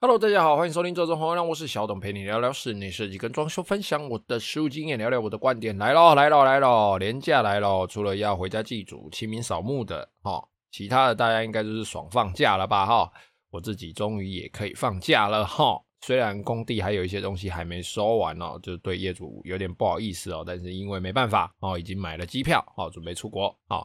[0.00, 5.76] Hello，大家好，欢迎收听周中红让我是小董，陪你聊聊室内设计跟装修，分享我的实物经验，聊聊我的观点。
[5.76, 7.84] 来喽，来喽，来喽，连假来喽！
[7.84, 13.10] 除了要回家祭祖、清明扫墓的哈，其他的大家应该就是爽放假了吧哈。
[13.50, 23.84] 我自己终于也可以放假了哈，虽然工地还有一些东西还没收完哦，就对业主有点不好意思哦，但是因为没办法哦，已经买了机票哦，准备出国啊。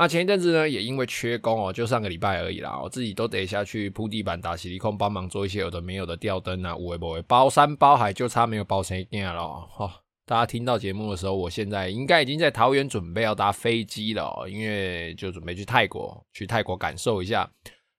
[0.00, 9.94] 那前一阵子呢，也因为缺工哦，就上个礼拜而已啦，我自己都得下去铺地板、打矽利康，帮忙做一些有的没有的吊灯啊，有的没的包山包海，就差没有包成一件了哈。
[10.24, 17.46] 大家听到节目的时候，我现在应该已经在桃园准备要搭飞机了，因为就准备去泰国，去泰国感受一下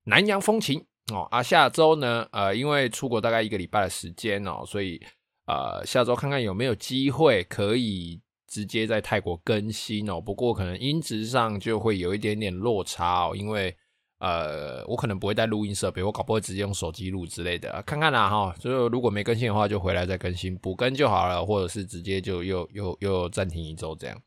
[0.05, 1.27] 南洋风情哦。
[1.29, 4.99] 啊，下周呢，呃，因为出国大概一个礼拜的时间哦，所以
[5.45, 8.19] 呃，下周看看有没有机会可以。
[8.51, 13.73] 直接在泰国更新哦，不过可能音质上就会有一点点落差哦，因为
[14.19, 18.53] 呃，我可能不会带录音设备，我搞不会直接用手机录之类的，看看啦哈。
[18.59, 24.21] 就如果没更新的话，就回来再更新，补更就好了，或者是直接就又又又暂停一周这样。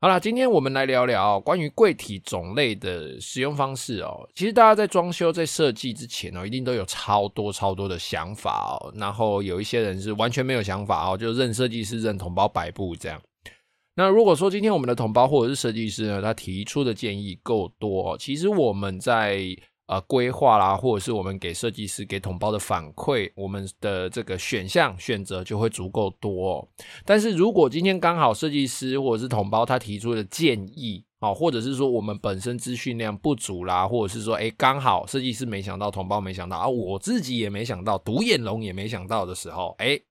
[0.00, 4.28] 好啦，今天我们来聊聊关于柜体种类的使用方式哦。
[4.34, 8.92] 其实大家在装修、在设计之前哦，一定都有超多超多的想法哦。
[8.96, 13.20] 然后有一些人是完全没有想法哦，就认设计师、认同包摆布这样。
[13.94, 19.44] 那如果说今天我们的同胞或者是设计师呢，他提出的建议够多，其实我们在
[19.86, 26.66] 呃规划啦，或者是我们给设计师给同胞的反馈，我们的这个选项选择就会足够多。
[27.04, 40.02] 但是如果今天刚好设计师或者是同胞他提出的建议啊，或者是说我们本身资讯量不足啦，或者是说诶刚好设计师没想到，同胞没想到啊，我自己也没想到，独眼龙也没想到的时候，诶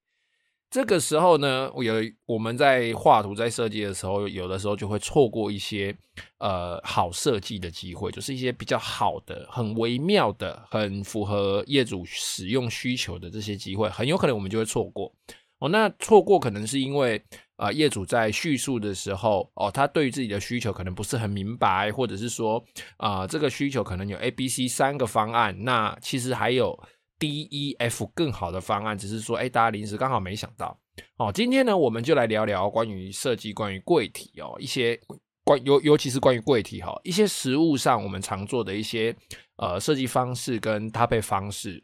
[0.72, 1.96] 这个时候呢，有
[2.26, 5.94] 我们在画图、在设计的时候，有的时候就会错过一些
[6.40, 15.14] 呃好设计的机会，就是一些比较好的、很微妙的、很符合业主使用需求的这些机会，很有可能我们就会错过
[15.60, 15.68] 哦。
[15.68, 17.22] 那错过可能是因为
[17.58, 22.64] 啊、呃，业主在叙述的时候哦，他对于自己的需求可能不是很明白，或者是说
[22.96, 26.82] 啊、呃，这个需求可能有 A、B、C 三个方案，那其实还有。
[27.22, 30.76] D、E、F 更好的方案，只是说，哎，大家临时刚好没想到。
[31.18, 35.00] 哦，今天呢，我们就来聊聊关于设计、关于柜体哦，一些
[35.44, 39.16] 关尤尤其是关于柜体哈，一些实物上我们常做的一些
[39.58, 41.84] 呃设计方式跟搭配方式，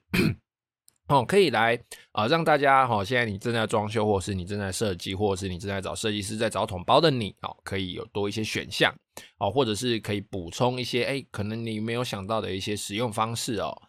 [1.07, 1.75] 哦，可以来
[2.13, 8.91] 啊、呃、让大家哈、哦，现在你正在装修，或是你正在设计，或是你正在找设计师在找桶包的你哦，可以有多一些选项
[9.37, 13.83] 哦，或者是可以补充一些哎，可能你没有想到的一些使用方式哦。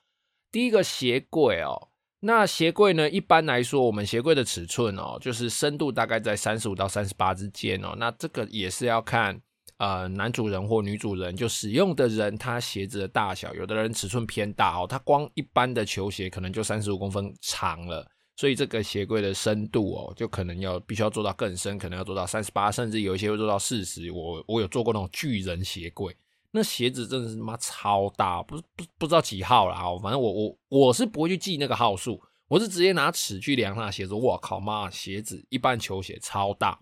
[0.50, 1.88] 第一个鞋柜哦，
[2.20, 3.08] 那鞋柜呢？
[3.08, 7.94] 一般来说，我们鞋柜的尺寸哦，就是深度大概在三十五到三十八之间哦。
[7.98, 9.38] 那这个也是要看
[9.76, 18.04] 呃男主人或女主人就使用的人他鞋子的大小，有的人尺寸偏大哦，他光一般的球鞋可能就三十五公分长了，
[18.36, 24.10] 所以这个鞋柜的深度哦，就可能要必须要做到更深，可能要做到三十八，甚至有一些会做到四十。
[24.10, 26.16] 我我有做过那种巨人鞋柜。
[26.50, 29.84] 那鞋子真的是妈超大，不不不知道几号了啊！
[30.02, 34.14] 反正我我我是不会去记那个号数，我是直接拿尺去量那鞋子。
[34.14, 36.80] 我靠妈，鞋子一般球鞋超大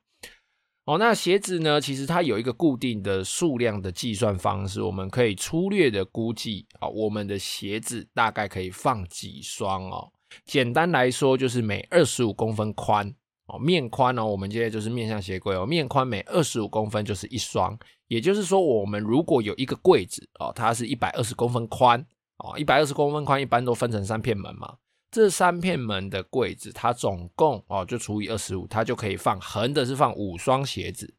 [0.84, 0.96] 哦。
[0.98, 10.12] 那鞋子呢，其实它有一个固定的数量的计算方式，我们可以粗略的估计啊，我们的鞋子大概可以放几双哦。
[10.44, 13.12] 简单来说，就是每二十五公分宽。
[13.48, 17.78] 哦，面宽哦，我们现在就是面向鞋柜哦，面宽每二十五公分就是一双，
[18.08, 22.04] 也就是说，我们如果有一个柜子哦，它是一百二十公分宽
[22.38, 24.76] 哦，一百二十公分宽，一般都分成三片门嘛，
[25.10, 31.12] 这三片门的柜子，它总共哦就除以二十五，它就可以放横的是放五双鞋子。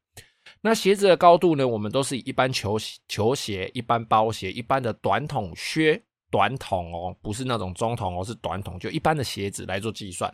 [0.62, 6.02] 那鞋子的高度呢，我们都是以一般球球鞋、一般包鞋、一般的短筒靴、
[6.32, 10.34] 短筒哦，不是那种中筒哦，是短筒，就一般的鞋子来做计算。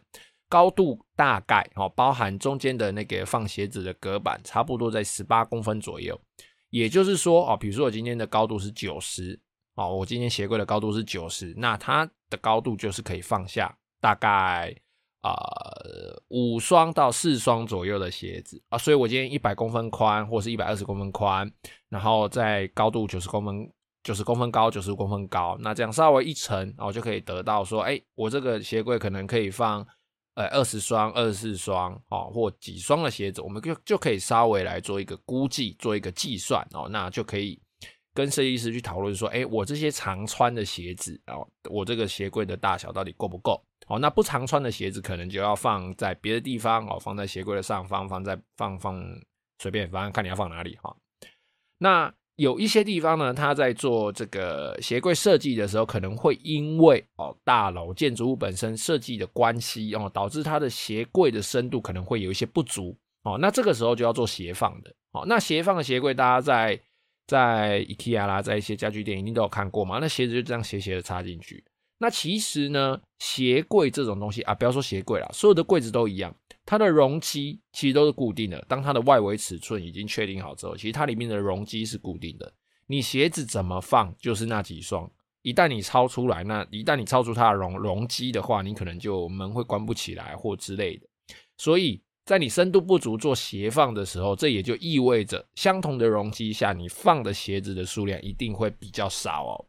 [0.54, 6.20] 高度大概哦，包含中间的那个放鞋子的隔板，差不多在十八公分左右。
[6.70, 9.40] 也就是说哦，比如说我今天的高度是九十
[9.74, 14.76] 哦，我今天鞋柜的高度是九十，那它的高度就是可以放下大概
[15.24, 15.32] 呃
[16.28, 18.78] 五双到四双左右的鞋子啊。
[18.78, 21.52] 所以我今天一百公分宽或是一百二十公分宽，
[21.90, 23.72] 然后在高度九十公分
[24.04, 29.84] 九十公分高，九十公分高，那这样稍微一乘，然后就可以得到说，哎，我这个鞋柜可能可以放
[30.36, 37.62] 呃二十双、二十四双哦，或几双的鞋子，我们就就可以稍微来做一个估计，做一个计算哦，那就可以
[38.14, 43.64] 跟设计师去讨论说，哎，我这些常穿的鞋子哦，我这个鞋柜的大小到底够不够？
[43.88, 49.04] 哦，那不常穿的鞋子可能就要放在别的地方哦，放在鞋柜的上方，放在放放
[49.60, 50.96] 随便，反正看你要放哪里哈、
[51.78, 63.38] 那有一些地方呢，他在做这个鞋柜设计的时候，可能会因为哦大楼建筑物本身设计的关系哦，导致它的鞋柜的深度可能会有一些不足哦。
[63.40, 65.24] 那这个时候就要做斜放的哦。
[65.28, 66.80] 那斜放的鞋柜，大家在
[67.28, 70.00] 在 IKEA 啦，在一些家具店一定都有看过嘛。
[70.02, 71.64] 那鞋子就这样斜斜的插进去。
[72.00, 78.64] 那其实呢，鞋柜这种东西啊，不要说鞋柜啦，所有的柜子都一样，它的容积其实都是固定的。
[78.68, 82.54] 当它的外围尺寸已经确定好之后，其实它里面的容积是固定的。
[82.88, 85.10] 你鞋子怎么放，就是那几双。
[85.42, 91.08] 一旦你超出来，那一旦你超出它的容容积的话，你可能就门会关不起来或之类的。
[91.58, 99.66] 所以在你深度不足做斜放的时候，这也就意味着相同的容积下，你放的鞋子的数量一定会比较少哦。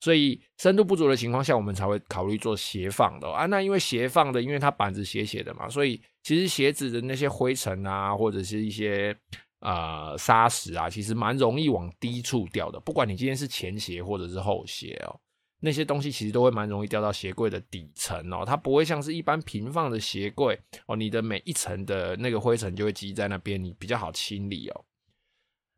[0.00, 3.46] 所以深度不足的情况下，我们才会考虑做斜放的、哦、啊。
[3.46, 9.16] 那因为斜放的，因为它板子斜斜的嘛，所以其实鞋子的那些灰尘啊，或者是一些
[9.60, 12.78] 呃沙石啊，其实蛮容易往低处掉的。
[12.80, 15.18] 不管你今天是前鞋或者是后鞋哦，
[15.60, 18.44] 那些东西其实都会蛮容易掉到鞋柜的底层哦。
[18.46, 24.84] 它不会像是一般平放的鞋柜哦，你的每一层的那个灰尘就会积在那边，你比较好清理哦。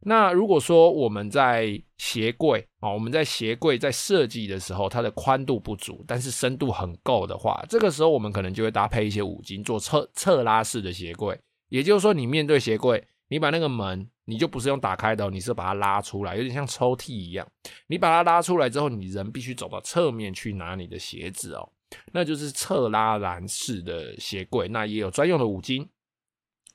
[0.06, 11.38] 那如果说我们在鞋柜啊，我们在鞋柜在设计的时候，它的宽度不足，但是深度很够的话，这个时候我们可能就会搭配一些五金做侧侧拉式的鞋柜。
[11.70, 17.46] 也就是说，你面对鞋柜，你把那个门，你就不是用打开的，你是把它拉出来，有点像抽屉一样。
[17.86, 21.66] 你把它拉出来之后，你人必须走到侧面去拿你的鞋子哦，
[22.12, 24.68] 那就是侧拉篮式的鞋柜。
[24.68, 25.88] 那也有专用的五金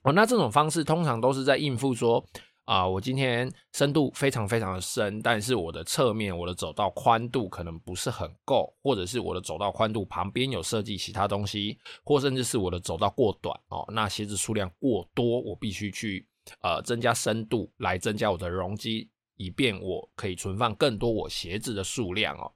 [0.02, 0.12] 哦。
[0.12, 2.26] 那这种方式通常都是在应付说。
[2.70, 16.24] 啊，我今天深度非常非常的深，但是我的侧面我的走道宽度可能不是很够，或者是我的走道宽度旁边有设计其他东西，或甚至是我的走道过短哦，那鞋子数量过多，我必须去
[16.62, 22.52] 呃增加深度来增加我的容积，以便我可以存放更多我鞋子的数量哦。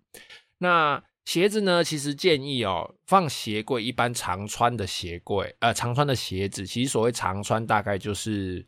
[0.60, 8.64] 那鞋子呢，其实建议哦放鞋柜，一般常穿的鞋柜，呃常穿的鞋子，其实所谓常穿大概就是。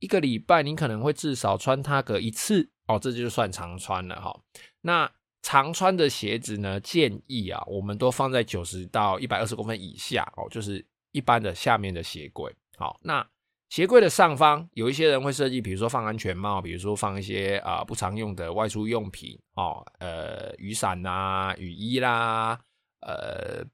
[0.00, 4.40] 一个礼拜你可能会至少穿它个一次哦，这就算常穿了哈。
[4.80, 5.10] 那
[5.42, 12.54] 常穿的鞋子呢，建议啊，我们都放在九十到一百二十公分以下哦，就是一般的下面的鞋柜。
[12.76, 13.26] 好，那
[13.70, 22.58] 鞋柜的上方有一些人会设计，比如说放安全帽，比如说放一些啊不常用的外出用品哦，呃雨伞啦、雨衣啦、
[23.00, 23.64] 呃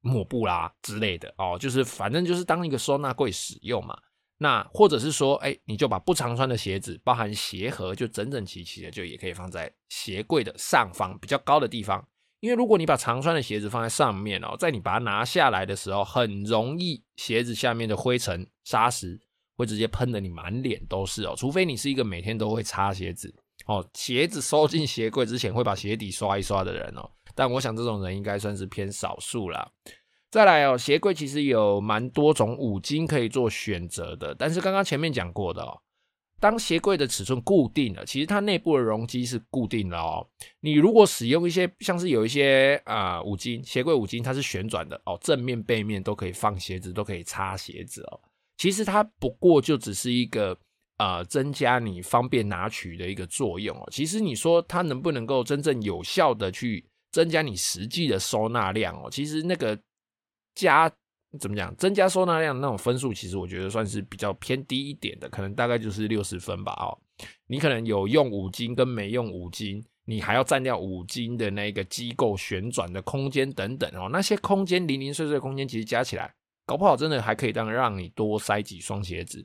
[0.00, 3.98] 抹布啦之类的哦，就是反正就是当一个收纳柜使用嘛。
[4.44, 12.06] 那或者是说，哎，你就把不常穿的鞋子，包含鞋盒，就整整齐齐的，就也可以放在鞋柜的上方比较高的地方。
[12.40, 19.18] 因为如果你把常穿的鞋子放在上面哦，在你把它拿下来的时候，很容易鞋子下面的灰尘、沙石
[19.56, 21.34] 会直接喷得你满脸都是哦。
[21.34, 27.10] 除非你是一个每天都会擦鞋子哦，鞋子收进鞋柜之前会把鞋底刷一刷的人哦。
[27.34, 29.66] 但我想这种人应该算是偏少数啦。
[30.34, 35.80] 再来哦，鞋柜其实有蛮多种五金可以做选择的，但是刚刚前面讲过的哦，
[36.40, 40.26] 当鞋柜的尺寸固定了，其实它内部的容积是固定的哦。
[40.58, 48.20] 你如果使用一些像是有一些啊、五金鞋柜五金，它是旋转的哦，正面背面都可以放鞋子，都可以插鞋子哦。
[48.56, 50.58] 其实它不过就只是一个
[50.98, 53.88] 呃增加你方便拿取的一个作用哦。
[53.92, 59.08] 其实你说它能不能够真正有效的去增加你实际的收纳量哦？
[59.08, 59.78] 其实那个。
[60.54, 60.90] 加
[61.40, 61.74] 怎么讲？
[61.74, 66.72] 增加收纳量那种分数，其实我觉得算是比较偏低一点的，可能大概就是六十分吧。
[66.74, 66.96] 哦，
[67.48, 74.08] 你可能有用五金跟没用五金，你还要占掉五金的那个机构旋转的空间等等哦。
[74.12, 76.32] 那些空间零零碎碎空间，其实加起来，
[76.66, 79.44] 搞不好真的还可以当让你多塞几双鞋子。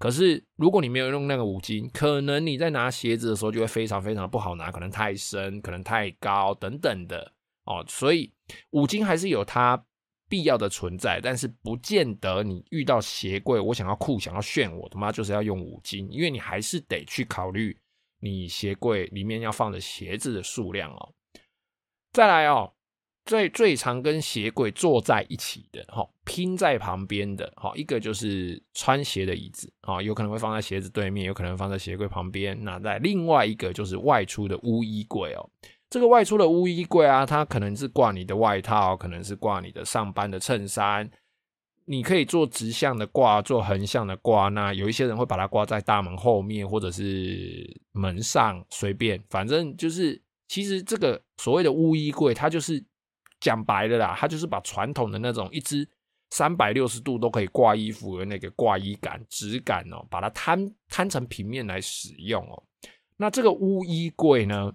[0.00, 7.32] 可是如果你没有用那个五金，可能你在拿鞋子的时候就会非常非常的不好拿，可能太深，可能太高等等的
[7.64, 7.84] 哦。
[7.86, 8.32] 所以
[8.70, 9.80] 五金还是有它。
[10.28, 17.76] 必要的存在，但是不见得你遇到鞋柜，我想要酷，想要炫，我他妈就是要用五金，因为你还是得去考虑
[18.20, 21.14] 你鞋柜里面要放的鞋子的数量哦。
[22.12, 22.72] 再来哦，
[23.24, 32.58] 最最常跟鞋柜坐在一起的，哈，拼在旁边的，哈，一个就是穿鞋的椅子，啊，有可能会放在鞋子对面，有可能放在鞋柜旁边。
[32.64, 35.50] 那在另外一个就是外出的乌衣柜哦，
[35.90, 41.10] 这个外出的乌衣柜啊，它可能是挂你的外套，可能是挂你的上班的衬衫，
[41.84, 44.48] 你可以做直向的挂，做横向的挂。
[44.48, 52.84] 那有一些人会把它挂在大门后面，或者是门上，随便，反正就是，其实这个所谓的乌衣柜，它就是。
[53.40, 55.88] 讲白了啦，它就是把传统的那种一支
[56.30, 62.60] 三百六十度都可以挂衣服的那个挂衣杆质感哦，把它摊摊成平面来使用哦。
[63.16, 64.72] 那这个乌衣柜呢，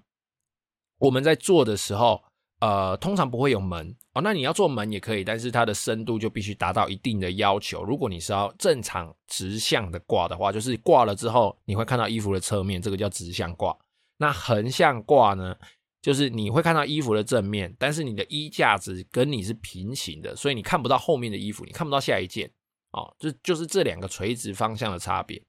[1.04, 2.24] 我们在做的时候，
[2.62, 4.22] 呃，通常不会有门哦。
[4.22, 7.84] 那你要做门也可以，但是它的深度就必须达到一定的要求。
[7.84, 13.78] 如果你是要正常直向的挂的话，就是挂了之后你会看到衣服的侧面，这个叫直向挂。
[14.18, 15.54] 那横向挂呢？
[16.02, 22.50] 就是你会看到衣服的正面，但是你的衣架子跟你是平行的，所以你看不到后面的衣服，你看不到下一件，
[22.92, 25.42] 哦，就就是这两个垂直方向的差别。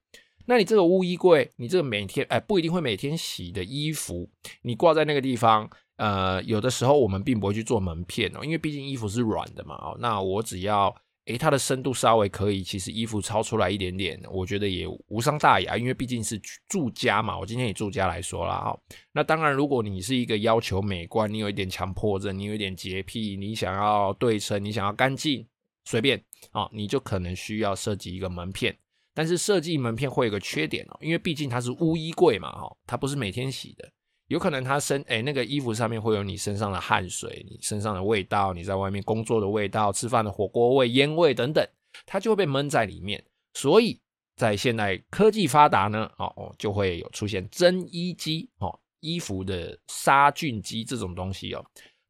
[0.45, 4.29] 那你这个污衣柜，你这个每天哎不一定会每天洗的衣服，
[4.61, 10.95] 你挂在那个地方，呃，有的时候我们并不会去做门片哦，因为毕竟衣服是软的嘛，哦，那我只要。
[11.25, 17.35] 诶，它的深度稍微可以，其实衣服超出来一点点，我觉得也无伤大雅，因为毕竟是住家嘛。
[17.35, 18.79] 我今天以住家来说啦，哈。
[19.11, 25.43] 那当然，如果你是一个要求美观，你有一点强迫症，你有一点洁癖，你想要对称，你想要干净，
[25.85, 28.77] 随便啊，你就可能需要设计一个门片。
[29.15, 33.89] 但是设计门片会有个缺点哦，因为毕竟它是污衣柜嘛，哈，它不是每天洗的。
[34.27, 41.65] 有可能它身诶、那个衣服上面会有你身上的汗水，你身上的味道，你在外面工作的味道，吃饭的火锅味、烟味等等，
[42.05, 43.23] 它就会被闷在里面。
[43.53, 43.97] 所以
[44.35, 51.63] 在现代科技发达呢，哦哦，就会有出现蒸衣机哦，衣服的杀菌机这种东西哦。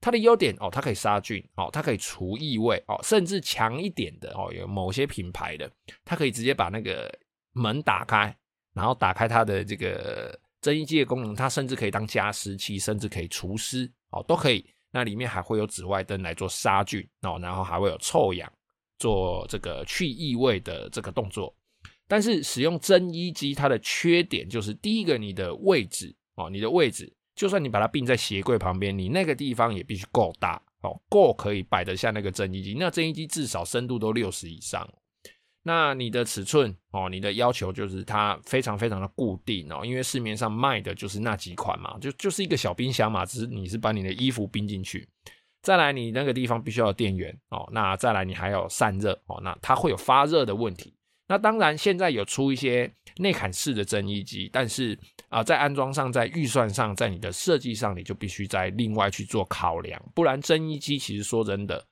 [0.06, 5.68] 它的优点哦，它可以杀菌哦，它可以除异味哦，甚至强一点的哦，有某些品牌的，
[6.04, 7.12] 它可以直接把那个
[7.54, 8.38] 门打开，
[8.76, 10.40] 然后打开它的这个。
[10.62, 14.66] 蒸衣机的功能，它甚至可以当加湿器，甚至可以除湿，哦，都可以。
[14.92, 18.52] 那里面还会有紫外灯来做杀菌，哦，然后还会有臭氧
[18.98, 21.56] 做这个去异味的这个动作。
[22.08, 32.76] 但是使用蒸衣机，它的缺点就是第一个，你的位置，哦，你的位置，就算你把它并在鞋柜旁边，你那个地方也必须够大，哦，够可以摆得下那个蒸衣机。
[32.80, 34.88] 那蒸衣机至少深度都六十以上。
[35.68, 45.10] 那你的尺寸哦，你的要求就是它非常非常的固定哦，因为市面上卖的就是那几款嘛，就就是一个小冰箱嘛，只是你是把你的衣服冰进去。
[45.62, 50.95] 再来，你那个地方必须要有电源哦，那再来你还有散热哦，那它会有发热的问题。
[51.28, 54.98] 那当然现在有出一些内嵌式的增衣机，但是
[55.30, 61.86] 啊、在安装上、在预算上、在你的设计上，你就必须再另外去做考量，不然增衣机其实说真的。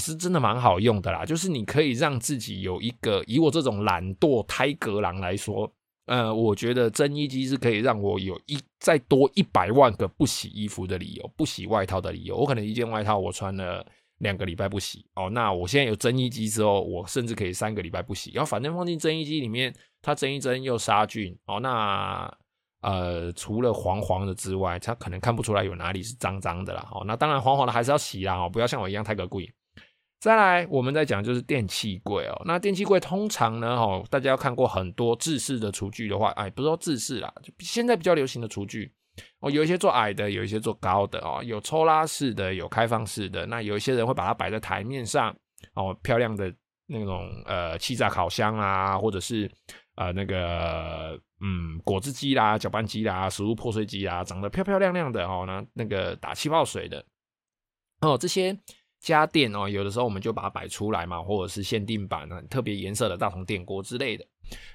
[0.00, 5.72] 是真的蛮好用的啦，就是你可以让自己有一个，以我这种懒惰胎格狼来说，
[6.06, 12.36] 呃，我觉得增衣机是可以让我有一再多一百万个不洗衣服的理由，不洗外套的理由。
[12.36, 13.86] 我可能一件外套我穿了
[14.18, 22.32] 两个礼拜不洗哦，那我现在有蒸衣机之后，我甚至可以三个礼拜不洗，然后反正放进蒸衣机里面，它蒸一蒸又杀菌哦，那
[22.80, 26.88] 呃除了黄黄的之外，它可能看不出来有哪里是脏脏的啦。
[26.92, 29.52] 哦，那当然黄黄的还是要洗啦，哦，不要像我一样太个贵。
[30.20, 32.42] 再来，我们再讲就是电器柜哦。
[32.46, 38.90] 那电器柜通常呢，哦，大家要看过很多制式的厨具的话，哎，不是说制式啦，就现在比较流行的厨具
[39.40, 43.46] 哦，有一些做矮的，有一些做高的哦，有抽拉式的，有开放式的。
[43.46, 45.34] 那有一些人会把它摆在台面上
[45.74, 46.52] 哦，漂亮的
[46.86, 49.50] 那种呃气炸烤箱啊，或者是
[49.96, 57.04] 呃那个嗯果汁机啦、搅拌机啦、食物破碎机啦，长得漂漂亮亮的哦，那那个打气泡水的
[58.00, 58.56] 哦，这些。
[59.00, 64.24] 家电哦，有的时候我们就把它摆出来嘛，或者是限定版特别颜色的大铜电锅之类的。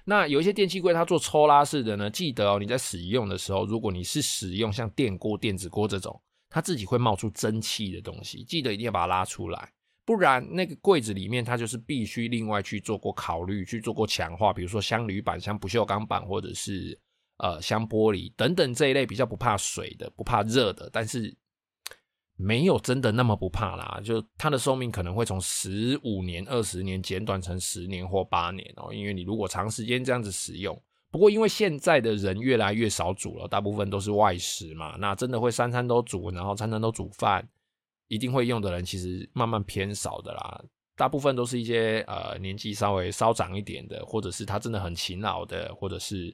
[0.06, 9.72] 那有一些电器柜它做抽拉式的呢，记得哦，你在使用的时候，如果你是使用像电锅、电子锅这种，它自己会冒出蒸汽的东西，记得一定要把它拉出来，
[10.06, 17.00] 不然那个柜子里面它就是必须另外去做过考虑，去做过强化，比如说镶铝板、像不锈钢板，或者是
[17.38, 21.36] 呃镶玻璃等等这一类比较不怕水的、不怕热的，但是。
[22.42, 28.94] 没有真的那么不怕啦，就它的寿命可能会从十五年、二十年减短成十年或八年哦。
[28.94, 30.82] 因为你如果长时间这样子使用，
[31.12, 37.46] 不过因为现在的人越来越少煮了，大部分都是外食嘛，那真的会三餐都煮，然后餐餐都煮饭，
[38.08, 40.64] 一定会用的人其实慢慢偏少的啦。
[40.96, 46.34] 大部分都是一些呃年纪稍微稍长一点的，或者是他真的很勤劳的，或者是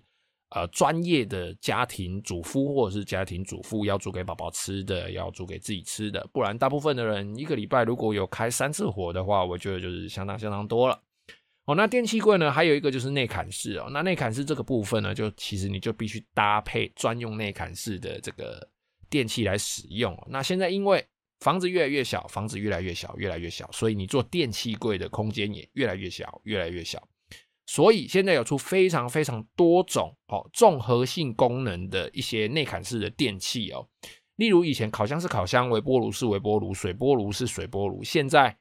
[0.50, 11.02] 呃专业的家庭主妇或者是家庭主妇要煮给宝宝吃的，要煮给自己吃的，不然大部分的人一个礼拜如果有开三次火的话，我觉得就是相当相当多了。
[11.66, 13.90] 哦，那电器柜呢，还有一个就是内砍式哦。
[13.92, 18.70] 那内砍式这个部分呢，就其实你就必须搭配专用内砍式的这个
[19.10, 20.16] 电器来使用。
[20.30, 21.04] 那现在因为
[21.40, 27.02] 房子越来越小，房子越来越小，越来越小，所以你做电器柜的空间也越来越小，越来越小。
[27.65, 33.88] 所以现在有出非常非常多种哦综合性功能的一些内砍式的电器哦。
[34.36, 38.03] 例如以前烤箱是烤箱，微波炉是微波炉，水波炉是水波炉。
[38.03, 38.57] 现在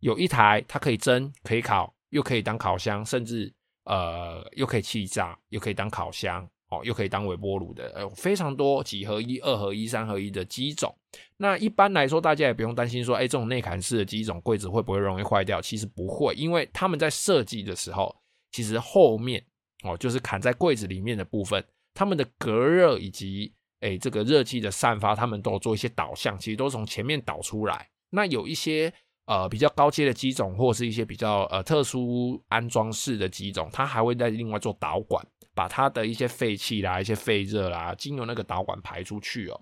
[0.00, 1.94] 有一台它可以蒸，可以烤。
[2.10, 3.54] 又可以当烤箱，甚至
[3.84, 10.92] 呃，又可以气炸，又可以当烤箱，哦，又可以当微波炉的，呃，非常多几合一、二合一、三合一的机种。
[11.36, 15.62] 那一般来说，大家也不用担心说，哎，这种内砍式的机种柜子会不会容易坏掉？
[15.62, 18.12] 其实不会，因为他们在设计的时候，
[18.50, 19.44] 其实后面
[19.84, 21.64] 哦，就是砍在柜子里面的部分，
[21.94, 27.88] 他们的隔热以及哎这个热气的散发，他们都有做一些导向，其实都是从前面导出来。
[28.10, 28.92] 那有一些。
[29.26, 39.60] 呃，比较高阶的机种，或是一些比较呃特殊安装式的机种，它还会再另外做导管，把它的一些废气啦、一些废热啦，经由那个导管排出去哦。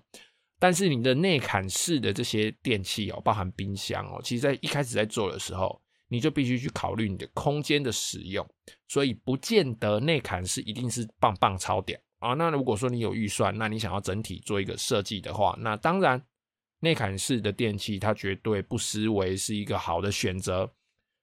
[0.57, 8.43] 但是你的内砍式的这些电器哦，包含冰箱哦，其实在一开始在做的时候，你就必须去考虑你的空间的使用，
[8.89, 12.33] 所以不见得内砍式一定是棒棒超屌啊。
[12.33, 16.21] 那如果说你有预算，那你想要整体做一个设计的话，那当然。
[16.81, 20.71] 内砍式的电器，它绝对不失为是一个好的选择。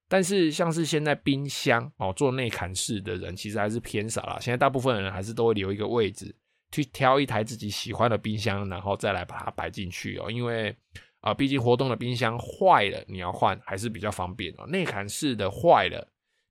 [0.06, 4.38] 但是，像是现在冰箱哦，做内砍式的人其实还是偏少了。
[4.38, 6.36] 现在大部分人还是都会留一个位置，
[6.72, 10.30] 去挑一台自己喜欢的冰箱，然后再来把它摆进去哦。
[10.30, 10.76] 因为
[11.20, 14.66] 啊，毕竟活动的冰箱坏了，你要换还是比较方便哦。
[14.66, 16.06] 内砍式的坏了，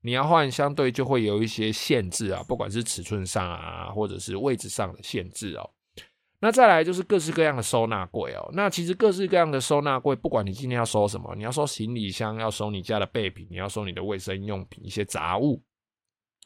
[0.05, 5.67] 你要换，相对就会有一些限制啊，不管是尺寸上啊，或者是位置上的限制哦。
[6.39, 8.47] 那再来就是各式各样的收纳柜哦。
[8.53, 15.59] 那其实各式各样的收纳柜，不管你今天要收什么，你要收行李箱，要收你家的备品，你要收你的卫生用品，一些杂物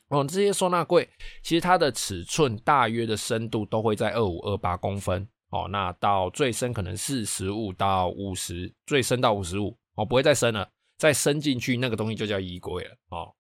[0.08, 0.24] 哦。
[0.24, 1.10] 这些收纳柜
[1.44, 5.68] 其实它的尺寸大约的深度都会在二五二八公分哦。
[5.68, 10.66] 那到最深可能四十五到五十，最深到五十五哦，不会再深了。
[10.98, 13.34] 再深进去那个东西就叫衣柜了哦。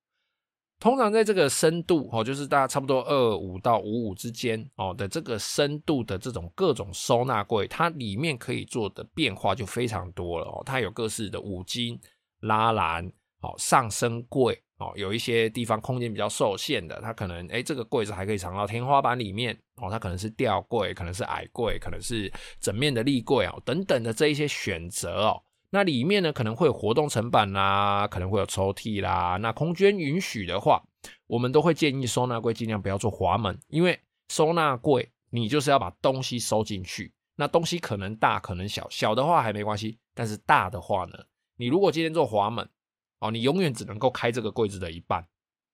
[0.79, 10.63] 通常在这个深度哦，就是大家差不多二五到五五之间哦的这个深度的这种各种收纳柜，它里面可以做的变化就非常多了哦。
[10.65, 11.99] 它有各式的五金、
[12.39, 13.05] 拉篮、
[13.41, 25.43] 哦上升柜哦，有一些地方空间比较受限的，它可能诶这个柜子还可以藏到天花板里面哦，它可能是吊柜，可能是矮柜，可能是整面的立柜哦等等的这一些选择哦。
[25.69, 29.37] 那里面呢，可能会有活动层板啦，可能会有抽屉啦。
[29.37, 30.83] 那空间允许的话，
[31.27, 37.13] 我们都会建议收纳柜尽量不要做滑门，因为收纳柜你就是要把东西收进去。
[37.35, 41.17] 那东西可能大，可能小，小的话还没关系，但是大的话呢，
[41.55, 42.67] 你如果今天做滑门
[43.19, 45.25] 哦，你永远只能够开这个柜子的一半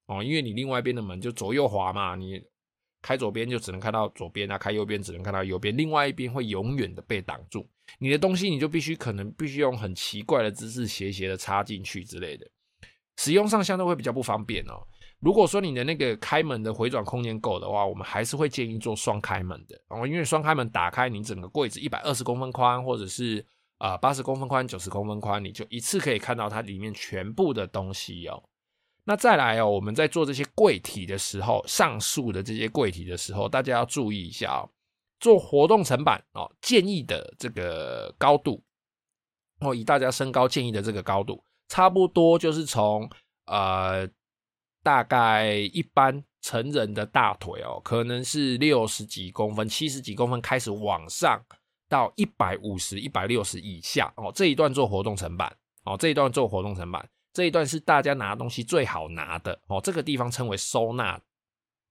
[0.07, 2.41] 哦，因为你另外一边的门就左右滑嘛，你。
[3.01, 7.63] 开左边就只能看到左边啊，开右边只能看到右边，另外一边会永远的被挡住。
[7.99, 12.45] 你的东西你就必须可能必须用很奇怪的姿势斜斜的插进去之类的，
[13.17, 14.81] 使用上相对会比较不方便哦。
[15.21, 23.43] 如果说你的那个开门的回转空间够的话，我们还是会建议做双开门的哦，因为双开门打开，你整个柜子一百二十公分宽，或者是
[23.77, 28.43] 啊八十公分宽、九十公分宽，你就一次可以看到它里面全部的东西哦。
[29.05, 34.69] 那再来哦，我们在做这些柜体的时候，上述的这些柜体的时候，大家要注意一下哦。
[35.25, 38.61] 做活动层板哦，建议的这个高度
[39.59, 43.09] 哦，以大家身高建议的这个高度，差不多就是从
[43.47, 44.07] 呃
[44.83, 51.43] 大概一般成人的大腿哦，可能是六十几公分、七十几公分开始往上
[51.89, 55.51] 到一百五十、一百六十以下哦，这一段做活动层板
[55.85, 57.09] 哦，这一段做活动层板。
[57.33, 61.19] 这一段是大家拿东西最好拿的哦，这个地方称为收纳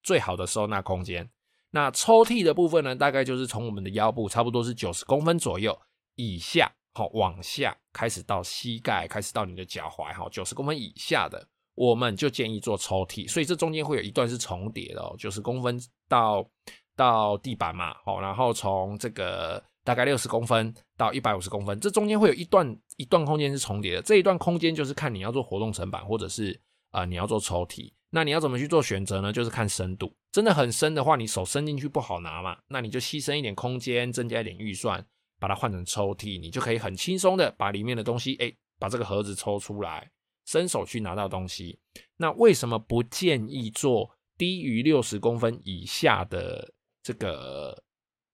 [0.04, 1.28] 最好的收纳空间。
[1.74, 5.76] 那抽屉的部分呢，大概就是从我们的腰部差不多是九十公分左右
[6.14, 13.28] 以下，好往下开始到膝盖，开始到你的脚踝，哈，九十公分以下的，我们就建议做抽屉。
[13.28, 15.76] 所以这中间会有一段是重叠的哦，九十公分
[16.08, 16.48] 到
[16.94, 19.62] 到地板嘛，好，然后从这个。
[19.86, 24.00] 大概六十公分到一百五十公分，这中间会有一段一段空间是重叠的。
[24.00, 26.58] 这一段空间就是看你要做活动层板，或者是
[26.90, 27.92] 啊、你要做抽屉。
[28.08, 29.30] 那你要怎么去做选择呢？
[29.30, 35.06] 就是看深度，真的很深的话，你手伸进去不好拿嘛，那你就牺牲一点空间，增加一点预算，
[35.38, 40.10] 把它换成抽屉，你就可以很轻松的把里面的东西，哎，把这个盒子抽出来，
[40.44, 41.78] 伸手去拿到东西。
[42.16, 46.68] 那为什么不建议做低于六十公分以下的
[47.00, 47.80] 这个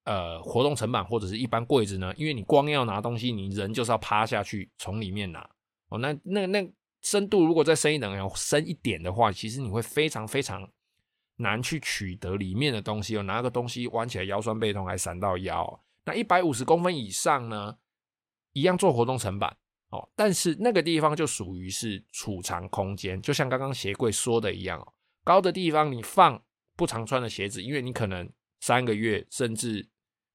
[0.04, 5.46] 呃活动层板或者是一般柜子呢，因为你光要拿东西，你人就是要趴下去从里面拿
[5.90, 5.98] 哦。
[5.98, 6.66] 那那那
[7.02, 10.66] 深度如果再深一点，要深一点的话，其实你会非常非常
[11.40, 13.22] 难去取得里面的东西哦。
[13.22, 15.82] 拿个东西弯起来腰酸背痛还闪到腰。
[16.04, 17.76] 那一百五十公分以上呢，
[18.52, 19.56] 一样做活动层板
[19.90, 24.92] 哦，但是那个地方就属于是储藏空间，就像刚刚鞋柜说的一样哦。
[25.24, 26.42] 高的地方你放
[26.76, 28.28] 不常穿的鞋子，因为你可能
[28.60, 29.86] 三个月甚至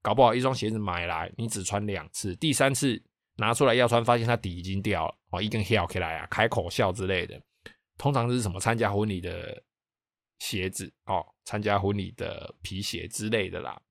[0.02, 3.02] 搞不好一双鞋子买来你只穿两次，第三次
[3.38, 7.42] 拿出来要穿，发现它底已经掉了哦，一根翘起来啊，开口笑之类的。
[7.98, 9.64] 通常是什么参加婚礼的
[10.40, 13.82] 鞋子哦，参加婚礼的皮鞋之类的啦，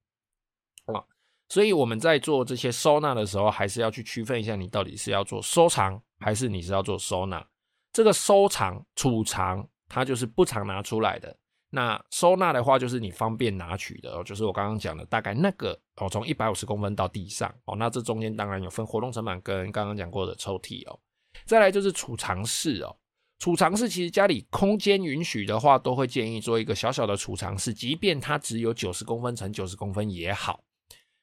[0.86, 1.04] 哦，
[1.48, 7.46] 所以我们在做这些收纳的时候，还是要去区分一下，你到底是要做收藏还是你是要做收纳。
[7.92, 9.68] 这个收藏储藏。
[9.86, 11.36] 它就是不常拿出来的，
[11.68, 20.98] 那收纳的话就是你方便拿取的哦，就是我刚刚讲的大概那个哦，从一百五十公分到地上哦，那这中间当然有分活动层板跟刚刚讲过的抽屉哦，
[21.44, 22.96] 再来就是储藏室哦，
[23.38, 30.64] 储藏室其实家里空间允许的话，都会建议做一个小小的储藏室，即便它只有九十公分乘九十公分也好。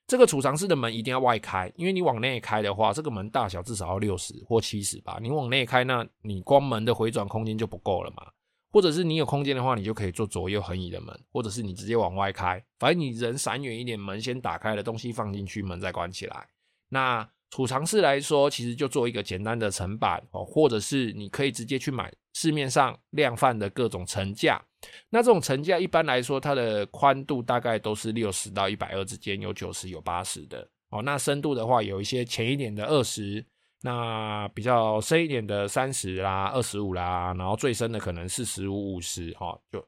[0.06, 8.28] 这个储藏室的门一定要外开，因为你往内开的话，这个门大小至少要六十或七十吧，你往内开，那你光门的回转空间就不够了嘛。
[8.74, 16.48] 或者是你有空间的话，你就可以做左右横移的门，或者是你直接往外开，反正你人闪远一点，门先打开了，东西放进去，门再关起来。
[16.90, 24.60] 那储藏室来说，其实就做一个简单的层板哦，或者是你可以直接去买市面上量贩的各种层架。
[25.10, 31.02] 那这种层架一般来说，它的宽度大概都是六十到一百二之间，有九十有八十的哦。
[31.04, 33.46] 那深度的话，有一些浅一点的二十。
[33.84, 39.84] 那比较深一点的三十啦、二十五啦，然后最深的可能四十五、五十，哈，就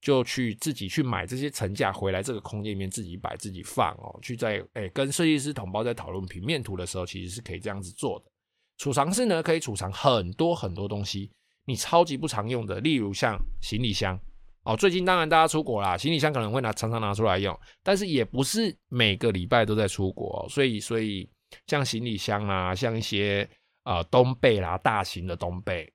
[0.00, 4.18] 就去自己去买这些层架回来，这个空间里面自己摆、自己放哦。
[4.22, 8.26] 去在哎、跟设计师同胞在讨论平面图的时候，其实是可以这样子做的。
[8.76, 11.30] 储藏室呢，可以储藏很多很多东西，
[11.64, 14.18] 你超级不常用的，例如像行李箱
[14.64, 14.76] 哦。
[14.76, 21.28] 最近当然大家出国啦，行李箱可能会拿常常拿出来用，但是也不是每个礼拜都在出国，所以所以。
[21.66, 23.48] 像行李箱啊，像一些
[23.84, 25.90] 呃冬被啦，大型的冬被，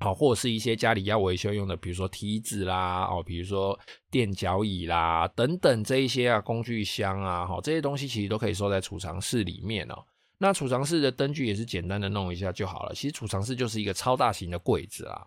[0.00, 3.78] 好，或者是一些家里要维修用的，比如说梯子啦，哦，比如说
[4.10, 10.04] 垫脚椅啦等等这一些啊工具箱啊，哈，这些东西其实都可以收在储藏室里面哦。
[10.38, 12.94] 那储藏室的灯具也是简单的弄一下就好了。
[12.94, 15.26] 其实储藏室就是一个超大型的柜子啊。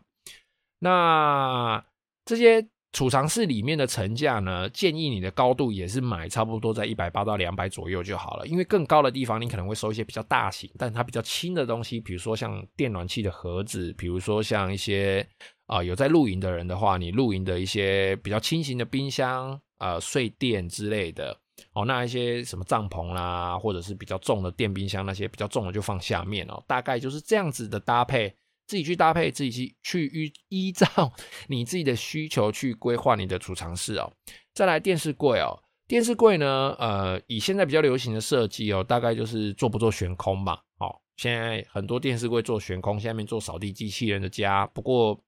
[0.80, 1.86] 那
[2.26, 2.68] 这些。
[2.94, 8.46] 储藏室里面的层架呢，建议你的高度也是买差不多在一百八到两百左右就好了。
[8.46, 15.28] 因为更高的地方，你可能会收一些比较大型，但它比较轻的东西，比如说像电暖器的盒子，比如说像一些
[15.66, 21.36] 啊、有在露营的人的话，你露营的一些比较轻型的冰箱、呃睡垫之类的
[21.74, 28.36] 哦，那一些什么帐篷啦，或者是比较重的电冰箱，那些比较重的就放下面哦，大概就是这样子的搭配。
[28.66, 30.34] 自己去搭配，自己去去依
[30.68, 30.88] 依照
[31.48, 34.12] 你自己的需求去规划你的储藏室哦。
[34.54, 40.64] 再来电视柜哦，电视柜呢，呃，以现在比较流行的设计哦，大概就是做不做悬空吧。
[40.80, 45.22] 哦，现在很多电视柜做悬空，下面做扫地机器人的家，不过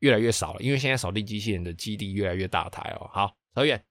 [0.00, 3.08] 越来越少了，因为现在扫地机器人的基地越来越大台哦。
[3.12, 3.82] 好，扯远，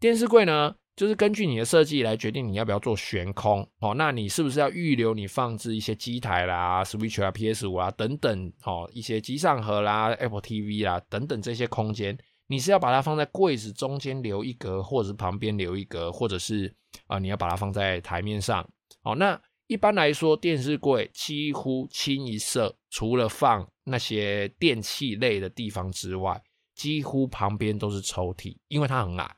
[0.00, 0.74] 电视柜呢？
[0.98, 16.74] 就是根据你的设计来决定你要不要做悬空哦，那你是不是要预留你放置一些机台啦、Switch 啊、PS 五啊等等哦，一些机上盒啦、Apple TV 啦等等这些空间，你是要把它放在柜子中间留一格，或者是旁边留一格，或者是
[17.06, 18.68] 啊、你要把它放在台面上
[19.04, 19.14] 哦。
[19.14, 26.42] 那一般来说，电视柜几乎清一色，除了放那些电器类的地方之外，
[26.74, 29.36] 几乎旁边都是抽屉，因为它很矮。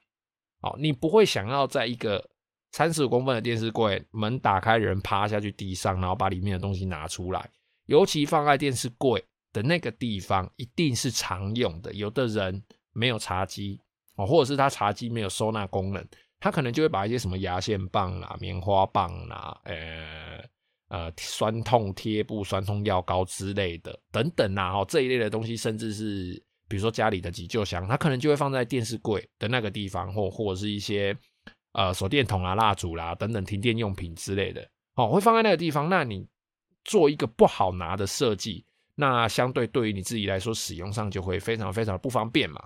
[0.63, 2.23] 哦，你不会想要在一个
[2.73, 7.51] 三十五公分的电视柜门打开，人趴下去地上，然后把里面的东西拿出来。
[7.87, 11.93] 尤其放在电视柜的那个地方，一定是常用的。
[11.95, 13.81] 有的人没有茶几
[14.17, 16.07] 哦，或者是他茶几没有收纳功能，
[16.39, 20.45] 他可能就会把一些什么牙线棒啦、棉花棒啦、呃
[20.89, 26.43] 呃酸痛贴布、酸痛药膏之类的等等呐，哦这一类的东西，甚至是。
[26.71, 31.15] 比如说家里的急救箱，它可能就会放在电视柜的那个地方，或或者是一些
[31.73, 35.89] 呃手电筒啊、蜡烛啦等等停电用品之类的，哦，会放在那个地方。
[35.89, 36.25] 那你
[36.85, 42.63] 做一个不好拿的设计，那相对对于你自己来说使用上就会非常非常的不方便嘛。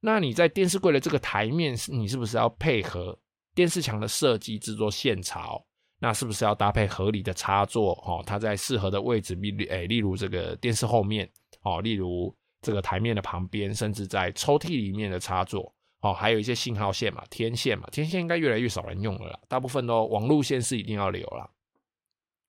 [0.00, 3.16] 那你在电视柜的这个台面，你是不是要配合
[3.54, 5.64] 电视墙的设计制作线槽？
[6.00, 7.92] 那是不是要搭配合理的插座？
[8.04, 9.52] 哦，它在适合的位置，例
[9.86, 11.30] 例如这个电视后面，
[11.62, 12.36] 哦，例如。
[12.64, 21.50] 这个台面的旁边，甚至在抽屉里面的插座，哦，还有一些信号线嘛，天线嘛，天线应该越来越少人用了啦，大部分都网路线是一定要留啦。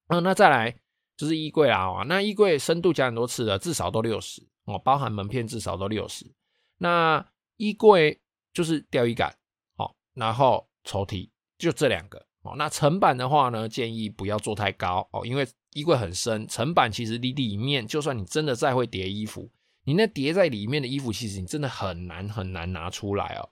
[0.07, 0.73] 嗯，那再来
[1.17, 6.25] 就是衣柜啦哦，那衣柜深度讲很多次了，至少都六十哦，包含门片至少都六十。
[6.77, 7.25] 那
[7.57, 8.19] 衣柜
[8.53, 9.35] 就是吊衣杆，
[9.75, 12.53] 好，然后抽屉就这两个哦。
[12.57, 19.51] 那层板的话呢，建议不要做太高哦，因为衣柜很深，层板其实离里面，就算你真的再会叠衣服。
[19.85, 23.47] 你那叠在里面的衣服，其实你真的很难很难拿出来哦，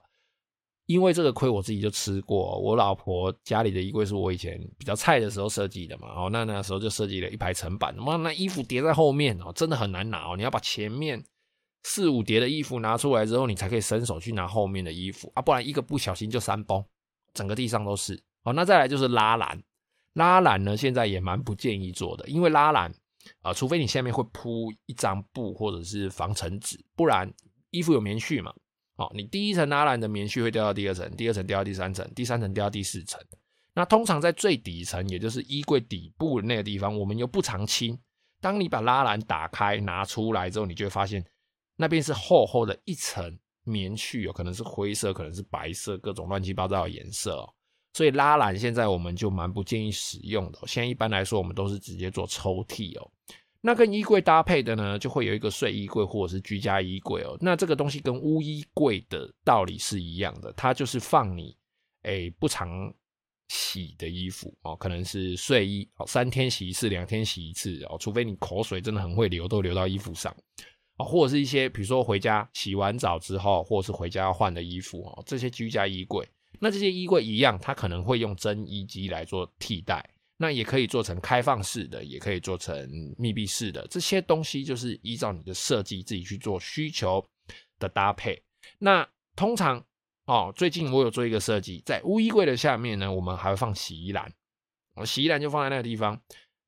[0.86, 2.58] 因为这个亏我自己就吃过。
[2.58, 10.36] 我老婆家里的衣柜是我以前比较菜的时候设计的嘛，哦，那那时候就设计了一排层板，妈，那衣服叠在后面哦，真的很难拿哦。
[10.36, 11.24] 你要把前面
[11.84, 16.84] 四五叠的衣服拿出来之后，你才可以伸手去拿后面的衣服啊，不然一个不小心就三崩，
[17.32, 18.20] 整个地上都是。
[18.42, 19.62] 哦，那再来就是拉篮，
[20.14, 22.92] 拉篮呢现在也蛮不建议做的，因为拉篮。
[23.40, 27.32] 啊、除非你下面会铺一张布或者是防尘纸，不然
[27.70, 28.52] 衣服有棉絮嘛。
[28.96, 33.20] 哦，你第一层拉篮的棉絮会掉到第二层，第二层掉到第三层，第三层掉到第四层。
[33.74, 37.98] 那通常在最底层，也就是衣柜底部的那个地方，我们又不常清。
[38.40, 41.24] 当你把拉篮打开拿出来之后，你就会发现
[41.76, 47.52] 那边是厚厚的一层棉絮，有可能是灰色，可能是白色，各种乱七八糟的颜色哦。
[47.94, 50.58] 所以拉篮现在我们就蛮不建议使用的。
[50.66, 53.10] 现在一般来说，我们都是直接做抽屉哦。
[53.66, 57.34] 那跟衣柜搭配的呢，就会有一个睡衣柜或者是居家衣柜哦。
[57.40, 61.56] 那这个东西跟污衣柜的道理是一样的，它就是放你
[62.02, 62.92] 诶不常
[63.48, 70.30] 洗的衣服哦，可能是睡衣哦，三天洗一次，两天洗一次哦，除非你口水真的很会流，都流到衣服上
[70.98, 76.28] 啊，或者是一些比如说回家洗完澡之后，或者是回家要换的衣服哦，这些居家衣柜。
[76.60, 80.04] 那这些衣柜一样，它可能会用蒸衣机来做替代，
[80.36, 83.86] 那也可以做成开放式的，也可以做成密闭式的。
[83.88, 87.24] 这些东西就是依照你的设计自己去做需求
[87.78, 88.42] 的搭配。
[88.78, 89.84] 那通常
[90.26, 94.32] 哦，最近我有做一个设计，在乌衣柜的下面呢，我们还会放洗衣篮。
[94.96, 96.20] 我，洗衣篮就放在那个地方，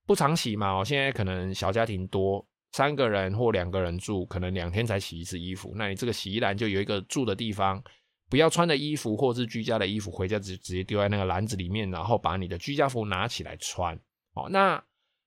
[0.07, 0.79] 不常洗嘛。
[0.79, 5.72] 我，现在可能小家庭多，三个人或两个人住，可能两天才洗一次衣服。
[5.74, 7.83] 那你这个洗衣篮就有一个住的地方。
[8.28, 13.94] 不要穿的衣服或是居家的衣服，回家直直接丢在那个篮子里面，然后把你的居家服拿起来穿。
[14.34, 14.82] 哦，那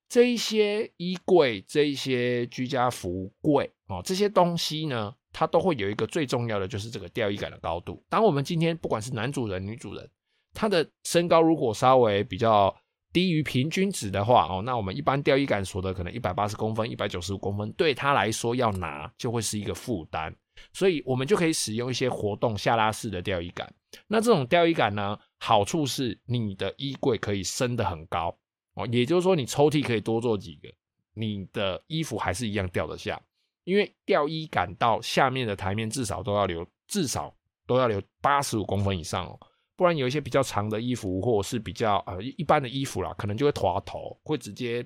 [0.07, 8.03] 这一些衣柜、这一些居家服柜哦，这些东西呢，它都会有一个最重要的，就是这个吊衣杆的高度。
[8.09, 10.09] 当我们今天不管是男主人、女主人，
[10.53, 12.75] 他的身高如果稍微比较
[13.13, 20.35] 低于平均值的话，哦，那我们一般吊衣杆锁的可能一百八十公分、一百九十五公分，对他来说要拿就会是一个负担。
[20.73, 23.71] 所以我们就可以使用一些活动下拉式的吊衣杆。
[24.07, 28.37] 那这种吊衣杆呢，好处是你的衣柜可以升得很高
[28.75, 30.69] 哦，也就是说你抽屉可以多做几个，
[31.13, 33.19] 你的衣服还是一样吊得下。
[33.63, 37.35] 因为吊衣杆到下面的台面至少都要留，至少
[37.67, 39.39] 都要留八十五公分以上哦，
[39.75, 44.85] 不然有一些比较长的衣服或者是比较呃一般的衣服啦，可能就会滑头，会直接。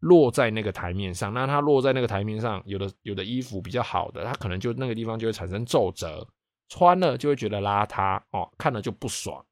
[0.00, 6.26] 落在那个台面上，那它落在那个台面上，有的有的衣服比较好的，它可能就那个地方就会产生皱褶，
[6.68, 9.42] 穿了就会觉得邋遢哦，看了就不爽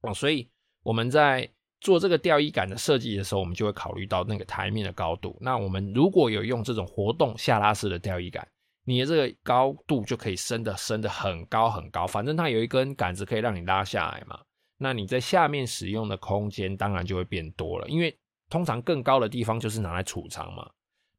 [0.00, 0.14] 哦。
[0.14, 0.48] 所以
[0.82, 1.46] 我们在
[1.82, 5.36] 做这个吊衣杆的设计的时候，我们就会考虑到那个台面的高度。
[5.42, 8.48] 那我们如果有用这种活动下拉式的吊衣杆，
[8.86, 14.40] 你的这个高度就可以升的升的很高很高，反正它有一根杆子可以让你拉下来嘛。
[14.78, 18.18] 那你在下面使用的空间当然就会变多了，因为。
[18.50, 20.70] 通常更高的地方就是拿来储藏嘛，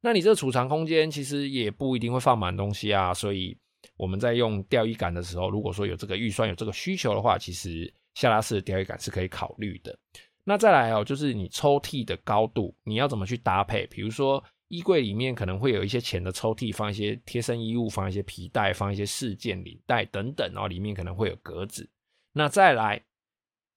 [0.02, 3.58] 那你这个储藏空间其实也不一定会放满东西啊，所以
[3.98, 9.98] 我们在用吊衣杆的时候，如果说有这个预算、有这个需求的话，其实下拉式的吊衣杆是可以考虑的。
[10.44, 13.88] 那再来哦，就是你抽屉的高度，你要怎么去搭配？
[13.88, 21.90] 比如说衣柜里面可能会有一些浅的抽屉，放一些贴身衣物，放一些皮带，放一些饰件、领带等等，然后里面可能会有格子。
[22.32, 23.02] 那再来。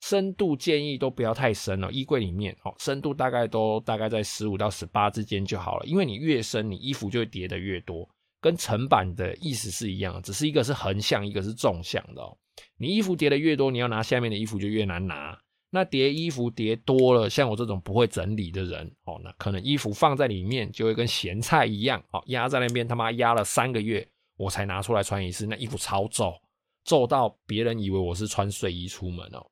[0.01, 5.87] 深度建议都不要太深了，衣柜里面哦，深度大概都大概在十五到十八之间就好了。
[5.87, 8.09] 因为你越深，你衣服就会叠得越多，
[8.41, 12.37] 跟层板的意思是一样，只是一个是横向，一个是纵向的哦。
[12.77, 15.39] 你衣服叠得越多，你要拿下面的衣服就越难拿。
[15.71, 24.09] 那叠衣服叠多了，像我这种不会整理的人哦，那可能衣服放在里面就会跟咸菜一样哦，压在那边他妈压了三个月，
[24.39, 26.33] 我才拿出来穿一次，那衣服超皱，
[26.85, 29.47] 皱到别人以为我是穿睡衣出门哦。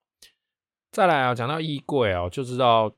[0.96, 2.90] 再来啊，讲到衣柜哦，就知道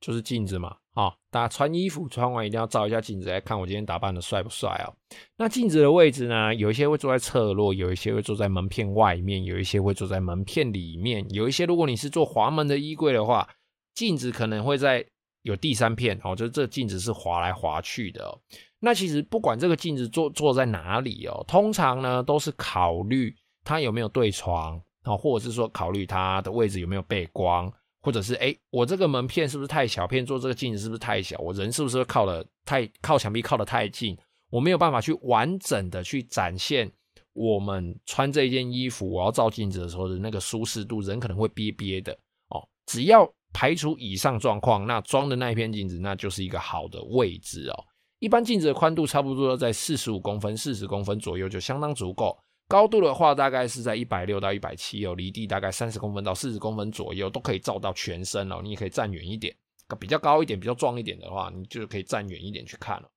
[0.00, 4.94] 就是镜子嘛，啊，大家穿衣服穿完一定要照一下镜子，来看我今天打扮的帅不帅哦。
[5.36, 13.48] 那镜子的位置呢，有一些会坐在侧落，有一些会坐在门片外面，有一些会坐在门片里面，有一些如果你是做滑门的衣柜的话，
[13.92, 15.04] 镜子可能会在
[15.42, 18.38] 有第三片哦，就是这镜子是滑来滑去的哦。
[18.78, 34.16] 那其实不管这个镜子坐坐在哪里哦，通常呢都是考虑它有没有对床哦，或者是说考虑它的位置有没有背光，或者是哎，我这个门片是不是太小片，做这个镜子是不是太小，我人是不是靠的太靠墙壁靠得太近，
[34.50, 36.90] 我没有办法去完整的去展现
[37.32, 42.12] 我们穿这件衣服，我要照镜子的时候的那个舒适度，人可能会憋憋的
[42.48, 42.60] 哦。
[42.86, 47.84] 只要排除以上状况，那装的那一片镜子，那就是一个好的位置哦。
[48.18, 52.36] 一般镜子的宽度差不多在四十五公分、四十公分左右就相当足够。
[52.70, 58.60] 高度的话，大概是在一百六到一百七哦，离地大概三十公分到四十公分左右，都可以照到全身哦。
[58.62, 59.52] 你也可以站远一点，
[59.98, 63.10] 比较高一点、比较壮一点的话，你就可以站远一点去看了。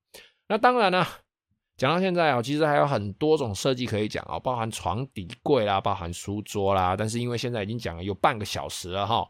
[0.48, 1.06] 那当然呢，
[1.76, 6.96] 讲到现在哦，其实还有很多种设计可以讲哦，包含床底柜啦，包含书桌啦。
[6.96, 9.24] 但是因为现在已经讲了有半个小时了哈。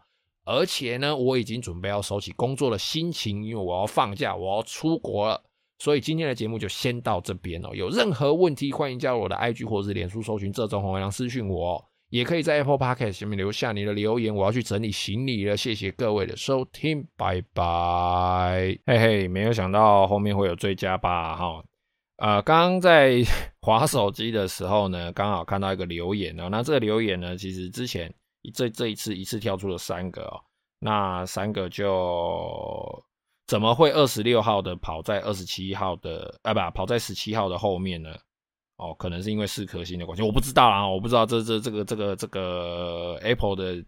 [0.47, 5.43] 而且呢，我已经准备要收起工作的心情，因为我要放假，我要出国了。
[5.85, 7.68] 所以今天的节目就先到这边哦。
[7.75, 14.35] 有任何问题，欢迎加入我的 IG 或者是脸书搜寻这中红月亮私讯我，也可以在 Apple Podcast 下面留下你的留言。
[14.35, 18.79] 我要去整理行李了，谢谢各位的收听，拜拜。
[18.87, 21.37] 嘿嘿，没有想到后面会有追加吧？
[21.37, 21.62] 哈，
[22.16, 23.23] 呃，刚刚在
[23.61, 26.49] 滑手机的时候呢，刚好看到一个留言哦。
[26.51, 28.11] 那这个留言呢，其实之前。
[28.53, 30.38] 这这一次一次跳出了三个哦，
[30.79, 33.03] 那三个就
[33.46, 38.14] 怎么会二十六号的跑在二十七号的啊不跑在十七号的后面呢？
[38.76, 43.85] 哦，可能是因为四颗星的关系，我不知道啦，我不知道这这这个这个这个 Apple 的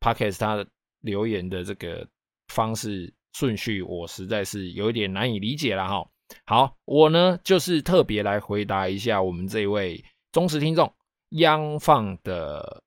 [0.00, 0.66] Podcast 它
[1.00, 2.06] 留言的这个
[2.48, 6.06] 方式顺序，我实在是有一点难以理解了哈。
[6.46, 10.92] 好，我呢就是特别来回答一下我们这位忠实听众
[11.30, 12.82] 央放的。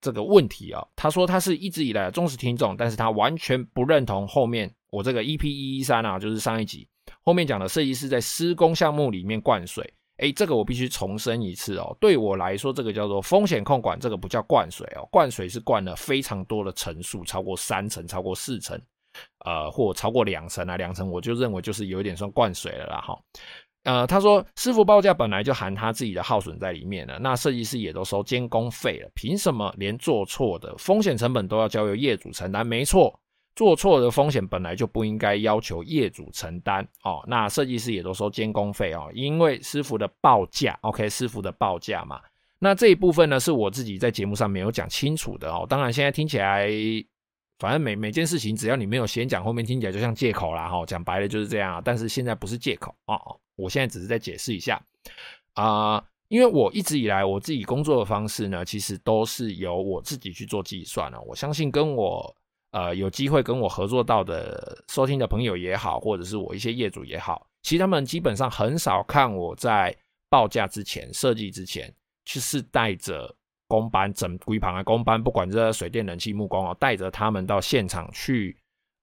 [0.00, 6.86] 这个问题啊、他说他是一直以来的忠实听众，但是他完全不认同后面我这个 EP 一一三啊，就是上一集
[7.24, 9.84] 后面讲的设计师在施工项目里面灌水，
[10.18, 18.80] 哎，这个我必须重申一次哦，对我来说这个叫做风险控管，这个不叫灌水哦，灌水是灌了非常多的层数，超过三层、超过四层，
[19.44, 23.18] 呃，或超过两层啊，两层我就认为就是有一点算灌水了啦哈。
[23.82, 32.66] 呃，他说师傅报价本来就含他自己的耗损在里面了，那设计师也都收监工费了，凭什么连做错的风险成本都要交由业主承担？
[32.66, 33.12] 没错，
[33.54, 37.24] 做错的风险本来就不应该要求业主承担哦。
[37.26, 42.20] 那设计师也都收监工费哦，因为师傅的报价，OK，师傅的报价嘛。
[42.58, 45.66] 那这一部分呢，是我自己在节目上没有讲清楚的哦。
[45.68, 46.68] 当然，现在听起来。
[47.60, 50.84] 反正每每件事情，只要你没有先讲，后面听起来就像借口啦哈。
[50.84, 54.82] 讲白了就是这样，但是现在不是借口哦，我现在只是在解释一下
[55.54, 61.20] 啊、因为我一直以来我自己工作的方式呢，其实都是由我自己去做计算了。
[61.22, 62.34] 我相信跟我
[62.74, 69.96] 呃有机会跟我合作到的收听的朋友也好，或者是我一些业主也好，其实他们基本上很少看我在
[70.28, 73.34] 报价之前、设计之前，其实是带着。
[73.66, 78.54] 工班整规旁的工班，不管这水电、冷气、木工哦，带着他们到现场去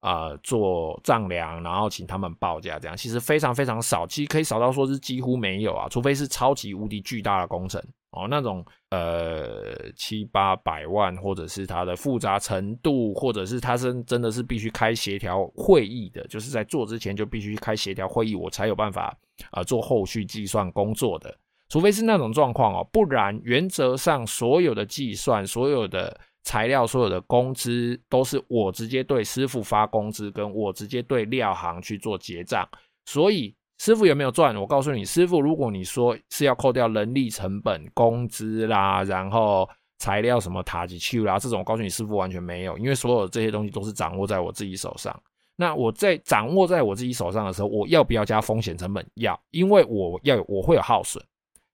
[0.02, 19.18] 啊、呃、做丈量，然后请他们报价，这样其实非常非常少，其实可以少到说是几乎没有啊，除非是超级无敌巨大的工程哦，那种呃七八百万，或者是它的复杂程度，或者是它是真的是必须开协调会议的，就是在做之前就必须开协调会议，我才有办法
[19.52, 21.34] 啊、做后续计算工作的。
[21.70, 32.68] 除非是那种状况哦，不然原则上所有的计算、所有的材料、所有的工资都是我直接对师傅发工资，跟我直接对料行去做结账。
[33.06, 34.56] 所以师傅有没有赚？
[34.56, 39.68] 我告诉你，师傅如果你说是要扣掉人力成本、工资啦，然后
[39.98, 45.20] 材料什么塔吉丘啦这种，我告诉你，师傅完全没有，因为所有这些东西都是掌握在我自己手上。
[45.56, 49.04] 那我在掌握在我自己手上的时候，我要不要加风险成本？
[49.16, 51.24] 要，因为我要，我会有耗损。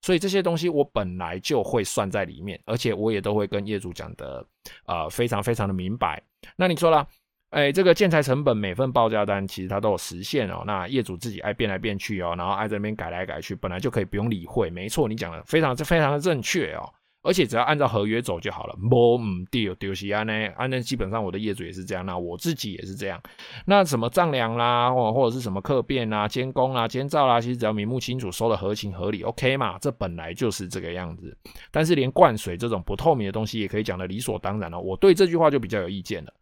[0.02, 4.46] 所以这些东西我本来就会算在里面，而且我也都会跟业主讲的，
[4.86, 6.24] 呃，非常非常的明白。
[6.56, 7.06] 那你说了，
[7.50, 14.70] 哎，这个建材成本每份报价单其实它都有实现哦，那业主自己爱变来变去哦，然后爱在这边改来改去，本来就可以不用理会。
[14.70, 16.84] 没错，你讲的非常非常的正确哦。
[17.24, 20.34] 而且只要按照合约走就好了，没唔丢丢西安呢？
[20.56, 23.22] 安呢基本上我的业主也是这样，那我自己也是这样。
[23.66, 29.78] 那什么丈量啦，或或者是什么客变啦、监工啦、监造啦，其实只要明目清楚，收的合情合理，OK 嘛？
[29.80, 31.36] 这本来就是这个样子。
[31.70, 36.34] 但是连灌水这种不透明的东西也可以讲的理所当然了，我对这句话就比较有意见了。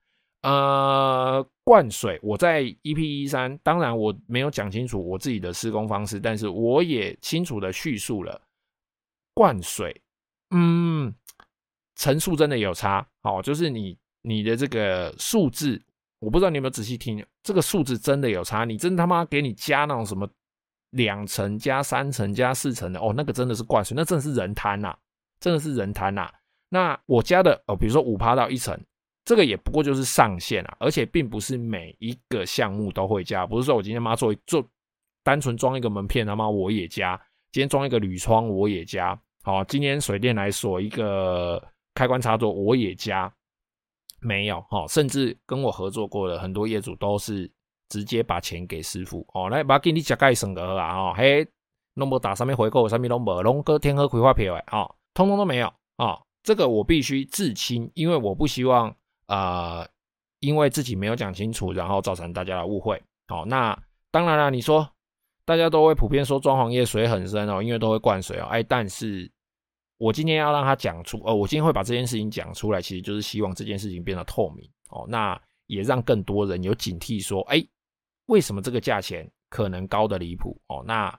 [0.46, 8.40] 呃，灌水，我在 EP 一三，当然我没有讲清楚我自己的施工方式，但是我也清楚的叙述了
[9.34, 10.00] 灌水。
[10.52, 11.12] 嗯，
[11.96, 15.82] 层数真的有差，哦，就是你你的这个数字
[16.20, 18.66] 我不知道你有没有仔细听，这个数字真的有差。
[18.66, 20.30] 你真他妈给你加那种什么
[20.92, 24.96] 两层加三层加四层的哦，那个真的是灌水，那真的是人贪呐，
[25.40, 26.32] 真的是人贪呐。
[26.70, 28.80] 那我加的哦，比如说五趴到一层，
[29.26, 34.64] 这个也不过就是上限啊，而且并不是每一个项目都会加，不是说我今天妈做做
[35.24, 37.20] 单纯装一个门片他妈我也加，
[37.52, 41.62] 今天装一个铝窗我也加，好，今天水电来锁一个
[41.96, 43.34] 开关插座我也加。
[44.22, 47.52] 没有哈，甚至跟我合作过的很多业主都是
[47.90, 51.48] 直接把钱给师傅哦，来把给你加盖省额啊哦，嘿，
[51.94, 58.96] 弄不打上面回扣，上面都没龙哥天河葵花皮哎啊，通通都没有啊，这个我必须自清，因为我不希望
[59.28, 59.88] 啊、
[60.40, 63.02] 因为自己没有讲清楚，然后造成大家的误会。
[63.28, 63.78] 好，那
[64.12, 64.88] 当然了，你说
[65.46, 69.32] 大家都会普遍说装潢业水很深哦，因为都会灌水哦，哎，但是。
[69.98, 77.66] 我今天要让他讲出，呃，我今天会把这件事情讲出来，其实就是希望这件事情变得透明哦，那也让更多人有警惕，说，哎，
[78.26, 80.84] 为什么这个价钱可能高得离谱哦？
[80.86, 81.18] 那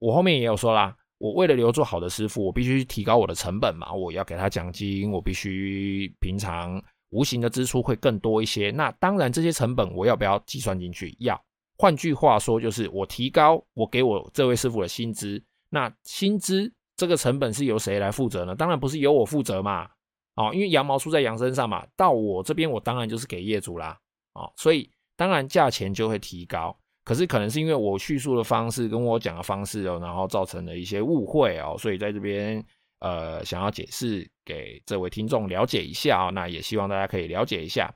[0.00, 8.70] 我后面也有说啦，我为了留住好的师傅，我必须提高我的成本嘛，我要给他奖金，我必须平常无形的支出会更多一些。
[8.70, 11.16] 那当然，这些成本我要不要计算进去？
[11.20, 11.40] 要。
[11.76, 16.72] 换句话说，就是我提高我给我这位师傅的薪资，那薪资。
[16.96, 18.56] 这个成本是由谁来负责呢？
[18.56, 19.88] 当然不是由我负责嘛，
[20.34, 21.86] 哦，因为羊毛出在羊身上嘛。
[21.96, 23.96] 到我这边，我当然就是给业主啦，
[24.34, 26.76] 哦，所以当然价钱就会提高。
[27.04, 32.60] 可是可能是因为我叙述的方式跟我讲的方式哦，然后造成了一些误会哦，所以在这边
[33.00, 37.92] 呃想要解释给这位听众了解一下哦，那也希望大家可以了解一下。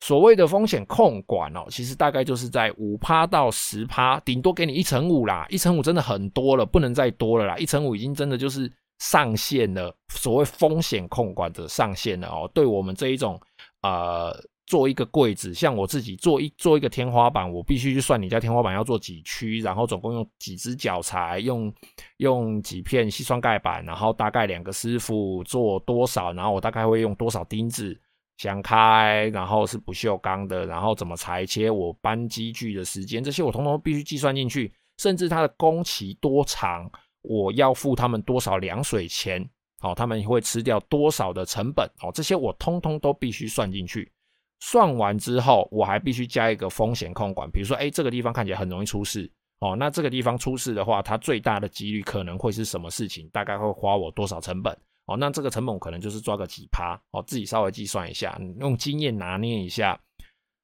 [0.00, 12.48] 所谓的风险控管哦，其实大概就是在五趴到十趴，顶多给你一成五啦，一成五真的很多了，不能再多了啦，一成五已经真的就是上限了，所谓风险控管的上限了哦。
[12.54, 13.40] 对我们这一种
[13.82, 21.72] 呃，做一个柜子，像我自己做一做一个天花板，我必须去算你家天花板要做几区，然后总共用几只脚材，用
[22.18, 27.98] 用几片矽酸盖板，然后大概两个师傅做多少，然后我大概会用多少钉子。
[28.38, 36.86] 想开，然后是不锈钢的，然后怎么裁切，我搬机具的时间，这些我通通必须计算进去，甚至它的工期多长，
[37.22, 39.42] 我要付他们多少凉水钱，
[39.80, 44.12] 好，他们会吃掉多少的成本，好，这些我通通都必须算进去。
[44.60, 49.30] 算完之后，我还必须加一个风险控管，比如说，哎，这个地方看起来很容易出事，
[49.60, 53.28] 哦，那这个地方出事的话，它最大的几率可能会是什么事情？
[53.28, 54.76] 大概会花我多少成本？
[55.06, 59.98] 哦，那这个成本可能就是抓个几趴，哦，自己稍微计算一下，用经验拿捏一下，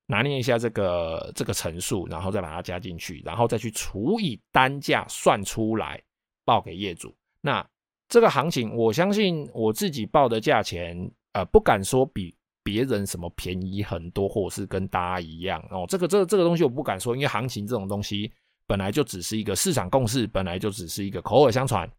[0.07, 6.03] 拿捏一下这个这个乘数，然后再把它加进去，然后再去除以单价算出来
[6.45, 7.15] 报给业主。
[7.41, 7.65] 那
[8.09, 10.97] 这个行情，我相信我自己报的价钱，
[11.35, 15.85] 呃，不敢说比别人什么便宜很多，或者是跟大家一样哦。
[15.89, 18.33] 这个这个这个东西我不敢说，因为行情这种东西
[18.67, 21.91] 本来就只是一个市场共识，本来就只是一个口耳相传。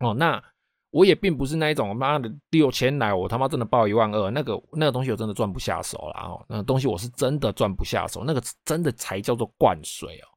[0.00, 0.42] 哦，那。
[0.92, 10.28] 我也并不是那一种，妈的六千来，我他妈真的报一万二，那个那个东西我真的赚不下手了哦，那个东西我是真的赚不下手，那个真的才叫做灌水哦。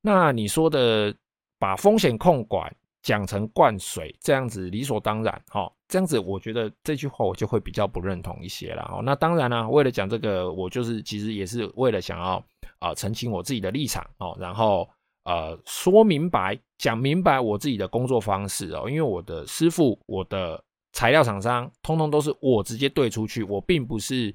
[0.00, 1.14] 那你说的
[1.58, 9.00] 把风险控管讲成灌水这样子理所当然哈，这样子我觉得这句话我就会比较不认同一些了。
[9.04, 12.44] 那当然了，为了讲这个，我就是其实也是为了想要
[12.78, 14.88] 啊澄清我自己的立场哦，然后。
[15.28, 20.62] 呃，说明白，讲明白我自己的工作方式哦，因为我的师傅、我的
[20.92, 24.32] 材料厂商，通通都是我直接对出去，我并不是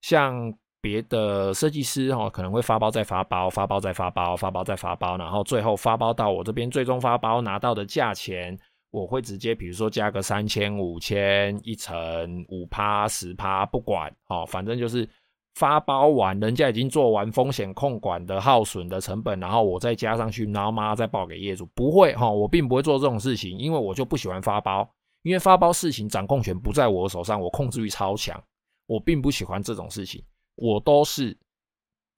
[0.00, 8.58] 像别的设计师哦，可能会发包再发包，发包再发包，发包再发包，然后最后发包到我这边，最终发包拿到的价钱，
[8.92, 15.08] 我会直接，比如说加个三千、五千、一成、五趴、十趴，不管哦，反正就是。
[15.54, 24.90] 发包完，人家已经做完风险控管的耗损的成本，然后我再加上去，然后妈再报给业主，不会哈，我并不会做这种事情，因为我就不喜欢发包，
[25.20, 28.42] 因为发包事情掌控权不在我手上，我控制欲超强，
[28.86, 30.24] 我并不喜欢这种事情，
[30.54, 31.36] 我都是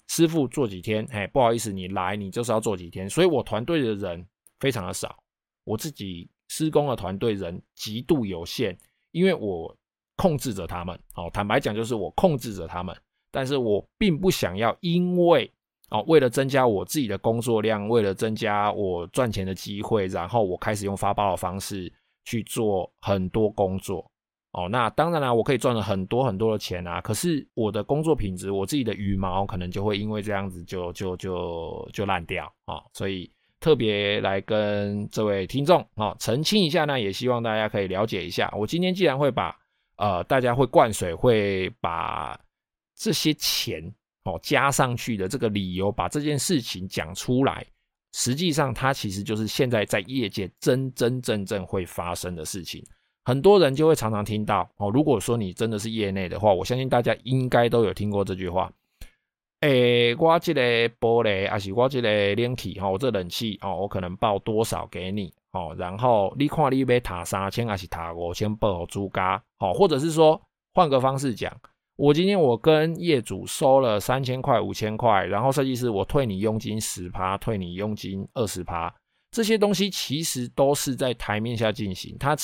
[0.07, 4.25] 师傅做几天，哎，不好意思，你来你就是要做几天，所以我团队的人
[4.61, 5.19] 非常的少，
[5.65, 8.79] 我自己施工的团队人极度有限，
[9.11, 9.77] 因为我
[10.17, 12.97] 控制着他们，哦，坦白讲就是我控制着他们。
[13.33, 15.53] 但是我并不想要，因为
[15.91, 21.93] 哦，为了增加我自己的工作量，为了增加我赚钱的机会，然后我开始用发包的方式
[22.25, 24.09] 去做很多工作
[24.53, 24.69] 哦。
[24.69, 27.01] 那当然了，我可以赚了很多很多的钱啊。
[27.01, 32.81] 可是我的工作品质，我自己的羽毛可能就会因为这样子就就就就烂掉啊。
[32.93, 33.29] 所以
[33.65, 38.53] 特别来跟这位听众啊澄清一下呢，也希望大家可以了解一下。
[38.55, 39.57] 我今天既然会把
[39.97, 42.39] 呃大家会灌水，会把。
[42.97, 43.83] 这些钱
[44.23, 47.67] 哦加上去的这个理由，把这件事情讲出来，
[48.13, 52.81] 实际上它其实就是现在在业界真真正正会发生的事情。
[53.25, 58.73] 很多人就会常常听到哦，如果说你真的是业内的话，我相信大家应该都有听过这句话。
[59.65, 60.61] 诶，我这个
[61.01, 70.39] 玻璃，还是我这个冷气，哈，我这冷气哦，我可能报多少给你哦，然后你看你要塔三千还是塔五千报租家，好，或者是说
[70.75, 71.51] 换个方式讲，
[71.97, 78.95] 我今天我跟业主收了三千块、五千块，然后设计师我退你佣金十趴，退你佣金二十趴，
[79.31, 82.37] 这些东西其实都是在台面下进行，它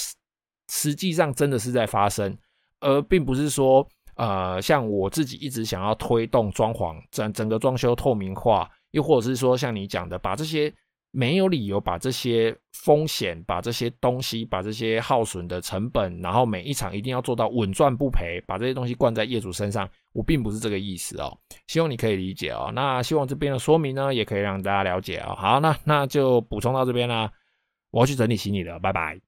[0.70, 2.34] 实际上真的是在发生，
[2.80, 3.86] 而并不是说。
[4.20, 10.70] 呃，像我自己一直想要推动装潢整整个装修透明化，又或者是说像你讲的，把这些
[11.10, 21.34] 没有理由把这些风险、把这些东西、把这些耗损的成本，然后每一场一定要做到稳赚不赔，把这些东西灌在业主身上，我并不是这个意思哦。
[21.66, 22.70] 希望你可以理解哦。
[22.74, 25.34] 那希望这边的说明呢，也可以让大家了解哦。
[25.34, 27.32] 好，那那就补充到这边啦，
[27.90, 29.18] 我要去整理行李了，拜拜。